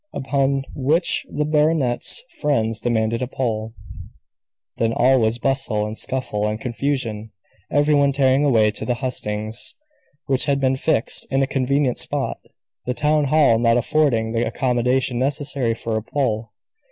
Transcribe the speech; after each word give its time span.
Upon 0.15 0.63
which 0.73 1.27
the 1.29 1.45
baronet's 1.45 2.23
friends 2.41 2.81
demanded 2.81 3.21
a 3.21 3.27
poll. 3.27 3.75
Then 4.77 4.93
all 4.93 5.19
was 5.19 5.37
bustle, 5.37 5.85
and 5.85 5.95
scuffle, 5.95 6.47
and 6.47 6.59
confusion, 6.59 7.29
every 7.69 7.93
one 7.93 8.11
tearing 8.11 8.43
away 8.43 8.71
to 8.71 8.83
the 8.83 8.95
hustings, 8.95 9.75
which 10.25 10.45
had 10.45 10.59
been 10.59 10.75
fixed 10.75 11.27
in 11.29 11.43
a 11.43 11.45
convenient 11.45 11.99
spot, 11.99 12.39
the 12.87 12.95
town 12.95 13.25
hall, 13.25 13.59
not 13.59 13.77
affording 13.77 14.31
the 14.31 14.41
accommodation 14.43 15.19
necessary 15.19 15.75
for 15.75 15.95
a 15.97 16.01
poll. 16.01 16.51